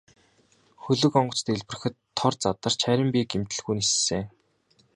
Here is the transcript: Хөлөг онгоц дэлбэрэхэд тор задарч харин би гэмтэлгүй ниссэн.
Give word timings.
Хөлөг 0.83 1.13
онгоц 1.21 1.39
дэлбэрэхэд 1.45 1.95
тор 2.17 2.33
задарч 2.41 2.79
харин 2.85 3.09
би 3.13 3.19
гэмтэлгүй 3.31 3.75
ниссэн. 3.77 4.23